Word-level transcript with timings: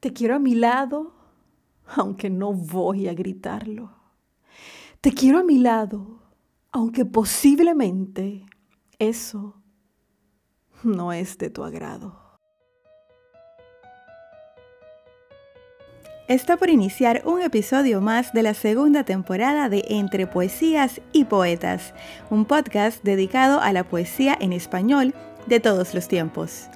Te 0.00 0.12
quiero 0.12 0.36
a 0.36 0.38
mi 0.38 0.54
lado, 0.54 1.12
aunque 1.96 2.30
no 2.30 2.52
voy 2.52 3.08
a 3.08 3.14
gritarlo. 3.14 3.90
Te 5.00 5.12
quiero 5.12 5.40
a 5.40 5.44
mi 5.44 5.58
lado, 5.58 6.20
aunque 6.70 7.04
posiblemente 7.04 8.46
eso 9.00 9.56
no 10.84 11.12
es 11.12 11.36
de 11.38 11.50
tu 11.50 11.64
agrado. 11.64 12.16
Está 16.28 16.58
por 16.58 16.68
iniciar 16.68 17.22
un 17.24 17.40
episodio 17.40 18.00
más 18.00 18.32
de 18.32 18.42
la 18.42 18.54
segunda 18.54 19.02
temporada 19.02 19.68
de 19.68 19.84
Entre 19.88 20.26
Poesías 20.26 21.00
y 21.12 21.24
Poetas, 21.24 21.94
un 22.30 22.44
podcast 22.44 23.02
dedicado 23.02 23.60
a 23.60 23.72
la 23.72 23.82
poesía 23.82 24.36
en 24.38 24.52
español 24.52 25.14
de 25.46 25.58
todos 25.58 25.94
los 25.94 26.06
tiempos. 26.06 26.68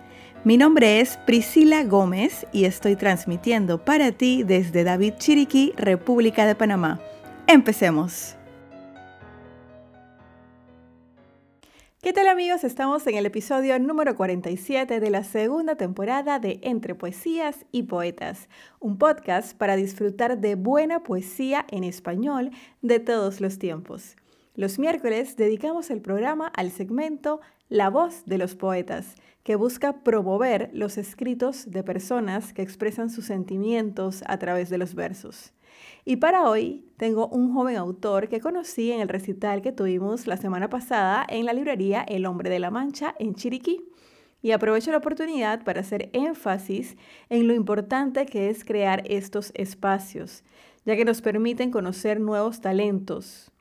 Mi 0.45 0.56
nombre 0.56 0.98
es 0.98 1.18
Priscila 1.18 1.84
Gómez 1.84 2.48
y 2.50 2.64
estoy 2.64 2.96
transmitiendo 2.96 3.84
para 3.84 4.11
ti 4.11 4.43
desde 4.43 4.82
David 4.82 5.14
Chiriquí, 5.18 5.72
República 5.76 6.44
de 6.46 6.57
Panamá. 6.57 6.99
Empecemos. 7.46 8.35
¿Qué 12.00 12.13
tal 12.13 12.26
amigos? 12.26 12.64
Estamos 12.64 13.07
en 13.07 13.14
el 13.14 13.26
episodio 13.26 13.79
número 13.79 14.16
47 14.16 14.99
de 14.99 15.11
la 15.11 15.22
segunda 15.22 15.76
temporada 15.76 16.40
de 16.40 16.58
Entre 16.64 16.96
Poesías 16.96 17.64
y 17.71 17.85
Poetas, 17.85 18.49
un 18.80 18.99
podcast 18.99 19.57
para 19.57 19.77
disfrutar 19.77 20.38
de 20.38 20.57
buena 20.57 21.04
poesía 21.04 21.64
en 21.71 21.85
español 21.85 22.50
de 22.80 22.99
todos 22.99 23.40
los 23.40 23.61
tiempos. 23.61 24.16
Los 24.57 24.80
miércoles 24.80 25.36
dedicamos 25.36 25.88
el 25.90 26.00
programa 26.00 26.49
al 26.49 26.72
segmento 26.72 27.40
La 27.72 27.89
voz 27.89 28.26
de 28.26 28.36
los 28.36 28.54
poetas, 28.54 29.14
que 29.44 29.57
busca 29.57 30.04
promover 30.04 30.68
los 30.75 30.99
escritos 30.99 31.71
de 31.71 31.82
personas 31.82 32.53
que 32.53 32.61
expresan 32.61 33.08
sus 33.08 33.25
sentimientos 33.25 34.22
a 34.27 34.39
través 34.39 34.69
de 34.69 34.77
los 34.77 34.94
versos. 34.94 35.55
Y 36.05 36.16
para 36.16 36.50
hoy 36.50 36.84
tengo 36.98 37.28
un 37.28 37.55
joven 37.55 37.77
autor 37.77 38.28
que 38.28 38.41
conocí 38.41 38.92
en 38.92 39.00
el 39.00 39.08
recital 39.08 39.62
que 39.62 39.72
tuvimos 39.72 40.27
la 40.27 40.36
semana 40.36 40.69
pasada 40.69 41.24
en 41.27 41.46
la 41.46 41.55
librería 41.55 42.02
El 42.02 42.27
Hombre 42.27 42.50
de 42.50 42.58
la 42.58 42.70
Mancha 42.70 43.14
en 43.19 43.34
Chiriquí. 43.34 43.83
Y 44.42 44.50
aprovecho 44.50 44.91
la 44.91 44.98
oportunidad 44.98 45.64
para 45.64 45.80
hacer 45.80 46.11
énfasis 46.12 46.98
en 47.30 47.48
lo 47.48 47.55
importante 47.55 48.27
que 48.27 48.50
es 48.50 48.66
crear 48.66 49.02
estos 49.06 49.50
espacios, 49.55 50.44
ya 50.84 50.94
que 50.94 51.06
nos 51.06 51.22
permiten 51.22 51.70
conocer 51.70 52.20
nuevos 52.20 52.61
talentos, 52.61 53.52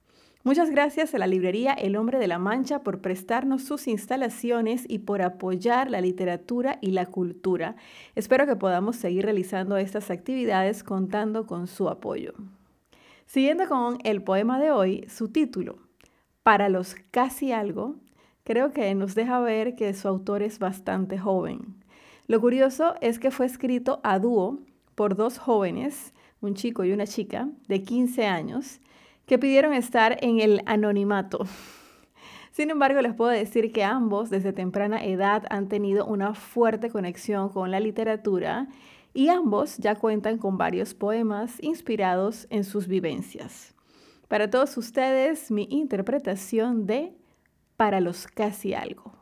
Muchas 0.44 0.72
gracias 0.72 1.14
a 1.14 1.20
la 1.20 1.28
librería 1.28 1.72
El 1.74 1.96
Hombre 1.96 2.18
de 2.18 2.28
la 2.28 2.40
Mancha 2.40 2.80
por 2.80 3.00
prestarnos 3.00 3.64
sus 3.64 3.88
instalaciones 3.88 4.86
y 4.88 4.98
por 4.98 5.22
apoyar 5.22 5.92
la 5.92 6.02
literatura 6.02 6.80
y 6.82 6.92
la 6.92 7.06
cultura. 7.06 7.76
Espero 8.16 8.48
que 8.48 8.56
podamos 8.56 8.96
seguir 8.96 9.26
realizando 9.26 9.78
estas 9.78 10.10
actividades 10.10 10.84
contando 10.84 11.46
con 11.46 11.68
su 11.68 11.90
apoyo. 11.90 12.34
Siguiendo 13.28 13.68
con 13.68 14.00
el 14.04 14.24
poema 14.24 14.60
de 14.60 14.72
hoy, 14.72 15.06
su 15.10 15.28
título, 15.28 15.78
Para 16.42 16.70
los 16.70 16.96
casi 17.12 17.52
algo, 17.52 17.98
creo 18.44 18.72
que 18.72 18.96
nos 18.96 19.14
deja 19.14 19.40
ver 19.42 19.76
que 19.76 19.94
su 19.94 20.08
autor 20.08 20.42
es 20.42 20.58
bastante 20.58 21.20
joven. 21.20 21.76
Lo 22.26 22.42
curioso 22.42 22.96
es 23.00 23.20
que 23.20 23.30
fue 23.30 23.46
escrito 23.46 24.02
a 24.04 24.18
dúo 24.18 24.58
por 24.96 25.16
dos 25.16 25.38
jóvenes, 25.38 26.16
un 26.42 26.56
chico 26.56 26.84
y 26.84 26.94
una 26.94 27.06
chica, 27.06 27.48
de 27.68 27.84
15 27.84 28.26
años, 28.26 28.80
que 29.32 29.40
pidieron 29.40 29.72
estar 29.72 30.18
en 30.22 30.42
el 30.42 30.62
anonimato. 30.66 31.46
Sin 32.52 32.70
embargo, 32.70 33.02
les 33.02 33.14
puedo 33.14 33.32
decir 33.32 33.72
que 33.72 33.82
ambos 33.82 34.30
desde 34.30 34.52
temprana 34.52 35.06
edad 35.06 35.46
han 35.50 35.70
tenido 35.70 36.06
una 36.06 36.34
fuerte 36.34 36.90
conexión 36.90 37.48
con 37.48 37.72
la 37.72 37.80
literatura 37.80 38.68
y 39.14 39.30
ambos 39.30 39.78
ya 39.78 39.96
cuentan 39.96 40.38
con 40.38 40.58
varios 40.58 40.94
poemas 40.94 41.64
inspirados 41.64 42.46
en 42.50 42.66
sus 42.66 42.90
vivencias. 42.90 43.74
Para 44.28 44.50
todos 44.50 44.76
ustedes, 44.76 45.50
mi 45.50 45.66
interpretación 45.70 46.86
de 46.86 47.16
Para 47.78 48.02
los 48.02 48.28
casi 48.28 48.74
algo. 48.74 49.14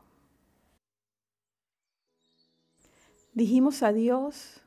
Dijimos 3.31 3.83
adiós 3.83 4.59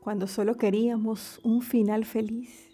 cuando 0.00 0.28
solo 0.28 0.54
queríamos 0.56 1.40
un 1.42 1.60
final 1.60 2.04
feliz. 2.04 2.65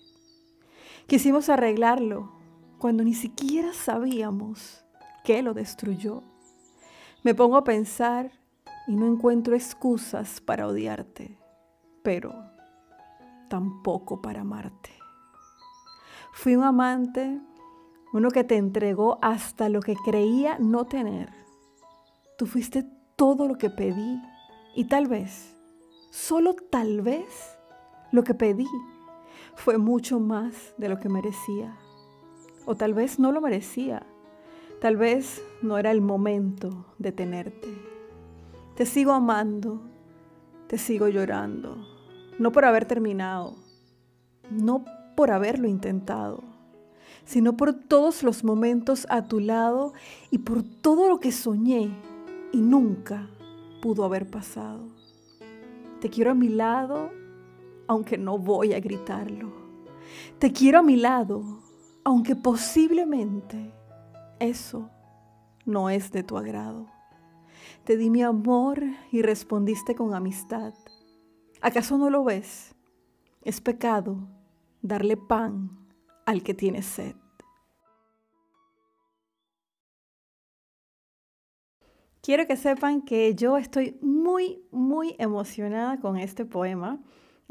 Quisimos 1.06 1.48
arreglarlo 1.48 2.32
cuando 2.78 3.04
ni 3.04 3.14
siquiera 3.14 3.72
sabíamos 3.72 4.84
qué 5.24 5.42
lo 5.42 5.54
destruyó. 5.54 6.22
Me 7.22 7.34
pongo 7.34 7.56
a 7.56 7.64
pensar 7.64 8.32
y 8.86 8.96
no 8.96 9.06
encuentro 9.06 9.54
excusas 9.54 10.40
para 10.40 10.66
odiarte, 10.66 11.38
pero 12.02 12.34
tampoco 13.48 14.20
para 14.20 14.40
amarte. 14.40 14.90
Fui 16.32 16.56
un 16.56 16.64
amante, 16.64 17.40
uno 18.12 18.30
que 18.30 18.44
te 18.44 18.56
entregó 18.56 19.18
hasta 19.22 19.68
lo 19.68 19.80
que 19.80 19.94
creía 19.94 20.58
no 20.58 20.86
tener. 20.86 21.30
Tú 22.38 22.46
fuiste 22.46 22.86
todo 23.16 23.46
lo 23.46 23.58
que 23.58 23.70
pedí 23.70 24.20
y 24.74 24.86
tal 24.86 25.06
vez, 25.06 25.54
solo 26.10 26.54
tal 26.54 27.02
vez, 27.02 27.58
lo 28.10 28.24
que 28.24 28.34
pedí 28.34 28.66
fue 29.54 29.78
mucho 29.78 30.20
más 30.20 30.74
de 30.78 30.88
lo 30.88 30.98
que 30.98 31.08
merecía. 31.08 31.76
O 32.64 32.74
tal 32.74 32.94
vez 32.94 33.18
no 33.18 33.32
lo 33.32 33.40
merecía. 33.40 34.06
Tal 34.80 34.96
vez 34.96 35.42
no 35.62 35.78
era 35.78 35.90
el 35.90 36.00
momento 36.00 36.86
de 36.98 37.12
tenerte. 37.12 37.68
Te 38.74 38.86
sigo 38.86 39.12
amando, 39.12 39.80
te 40.66 40.78
sigo 40.78 41.08
llorando. 41.08 41.76
No 42.38 42.50
por 42.50 42.64
haber 42.64 42.86
terminado, 42.86 43.54
no 44.50 44.84
por 45.16 45.30
haberlo 45.30 45.68
intentado, 45.68 46.42
sino 47.24 47.56
por 47.56 47.74
todos 47.74 48.22
los 48.22 48.42
momentos 48.42 49.06
a 49.10 49.28
tu 49.28 49.38
lado 49.38 49.92
y 50.30 50.38
por 50.38 50.62
todo 50.62 51.08
lo 51.08 51.20
que 51.20 51.30
soñé 51.30 51.94
y 52.52 52.60
nunca 52.60 53.28
pudo 53.80 54.04
haber 54.04 54.28
pasado. 54.30 54.88
Te 56.00 56.10
quiero 56.10 56.32
a 56.32 56.34
mi 56.34 56.48
lado 56.48 57.10
aunque 57.92 58.16
no 58.18 58.38
voy 58.38 58.72
a 58.72 58.80
gritarlo. 58.80 59.52
Te 60.38 60.52
quiero 60.52 60.78
a 60.78 60.82
mi 60.82 60.96
lado, 60.96 61.42
aunque 62.04 62.34
posiblemente 62.34 63.72
eso 64.40 64.90
no 65.66 65.90
es 65.90 66.10
de 66.10 66.22
tu 66.22 66.36
agrado. 66.36 66.86
Te 67.84 67.96
di 67.96 68.10
mi 68.10 68.22
amor 68.22 68.82
y 69.10 69.22
respondiste 69.22 69.94
con 69.94 70.14
amistad. 70.14 70.74
¿Acaso 71.60 71.98
no 71.98 72.10
lo 72.10 72.24
ves? 72.24 72.74
Es 73.42 73.60
pecado 73.60 74.16
darle 74.80 75.16
pan 75.16 75.70
al 76.24 76.42
que 76.42 76.54
tiene 76.54 76.82
sed. 76.82 77.14
Quiero 82.22 82.46
que 82.46 82.56
sepan 82.56 83.02
que 83.02 83.34
yo 83.34 83.58
estoy 83.58 83.98
muy, 84.00 84.62
muy 84.70 85.14
emocionada 85.18 85.98
con 85.98 86.16
este 86.16 86.44
poema 86.44 87.00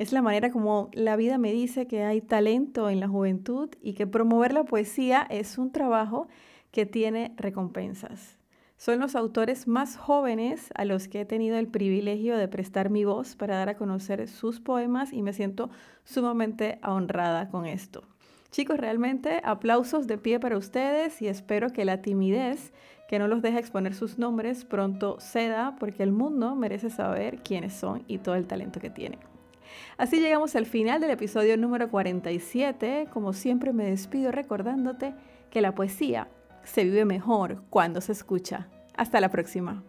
es 0.02 0.12
la 0.12 0.24
manera 0.24 0.50
como 0.50 0.90
la 0.94 1.16
vida 1.16 1.38
me 1.38 1.54
dice 1.54 1.86
que 1.86 2.04
hay 2.04 2.22
talento 2.22 2.90
en 2.90 3.00
la 3.00 3.08
juventud 3.08 3.70
y 3.84 3.94
que 3.94 4.08
promover 4.08 4.52
la 4.52 4.64
poesía 4.64 5.28
es 5.30 5.60
un 5.60 5.72
trabajo 5.72 6.28
que 6.72 6.88
tiene 6.88 7.36
recompensas. 7.38 8.40
Son 8.78 9.00
los 9.00 9.16
autores 9.16 9.68
más 9.68 9.98
jóvenes 9.98 10.72
a 10.74 10.86
los 10.86 11.08
que 11.08 11.22
he 11.22 11.26
tenido 11.26 11.56
el 11.60 11.68
privilegio 11.68 12.36
de 12.36 12.48
prestar 12.48 12.90
mi 12.90 13.06
voz 13.06 13.36
para 13.36 13.58
dar 13.58 13.70
a 13.70 13.78
conocer 13.78 14.28
sus 14.28 14.60
poemas 14.60 15.14
y 15.14 15.22
me 15.22 15.34
siento 15.34 15.70
sumamente 16.04 16.80
honrada 16.84 17.50
con 17.50 17.68
esto. 17.68 18.02
Chicos, 18.50 18.80
realmente 18.80 19.40
aplausos 19.44 20.08
de 20.08 20.18
pie 20.18 20.40
para 20.40 20.58
ustedes 20.58 21.22
y 21.22 21.28
espero 21.28 21.70
que 21.70 21.86
la 21.86 22.02
timidez 22.02 22.74
que 23.08 23.20
no 23.20 23.28
los 23.28 23.44
deja 23.44 23.60
exponer 23.60 23.94
sus 23.94 24.18
nombres 24.18 24.66
pronto 24.66 25.20
ceda 25.20 25.76
porque 25.80 26.02
el 26.02 26.12
mundo 26.12 26.56
merece 26.56 26.90
saber 26.90 27.44
quiénes 27.44 27.74
son 27.74 28.04
y 28.08 28.18
todo 28.18 28.34
el 28.34 28.48
talento 28.48 28.80
que 28.80 28.90
tienen. 28.90 29.20
Así 29.98 30.20
llegamos 30.20 30.56
al 30.56 30.66
final 30.66 31.02
del 31.02 31.12
episodio 31.12 31.58
número 31.58 31.90
47. 31.90 33.08
Como 33.12 33.34
siempre 33.34 33.74
me 33.74 33.86
despido 33.86 34.32
recordándote 34.32 35.14
que 35.50 35.62
la 35.62 35.76
poesía 35.76 36.28
se 36.64 36.84
vive 36.84 37.06
mejor 37.06 37.64
cuando 37.70 38.02
se 38.02 38.12
escucha. 38.12 38.70
Hasta 38.96 39.22
la 39.22 39.30
próxima. 39.30 39.84